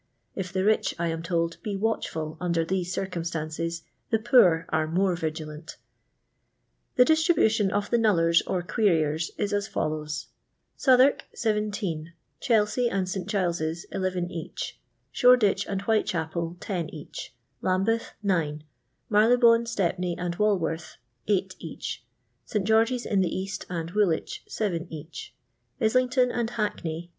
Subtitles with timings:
[0.35, 5.15] If the rich, I am told, be watchful under these circumstances, the poor are more
[5.15, 5.77] vigilant.
[6.95, 10.29] The distribution of the knullen or querien is as follows:—
[10.75, 13.27] Southwark (17), Chelsea and St.
[13.27, 14.79] Giles' (11 each),
[15.11, 18.63] Shoreditch and Whitechapel (10 each), Lambeth (9),
[19.07, 20.97] Marylebone, Stepney and Walworth
[21.27, 22.03] (8 each),
[22.43, 22.65] St.
[22.65, 25.35] George's in the East and Woolwich (7 each),
[25.79, 27.09] Islington and Hackney (6 each).